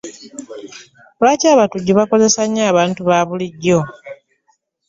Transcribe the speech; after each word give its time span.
Lwaki 1.19 1.45
abatujju 1.53 1.91
bakozesa 1.99 2.41
nnyo 2.45 2.63
abantu 2.71 2.99
babulijjo? 3.09 3.79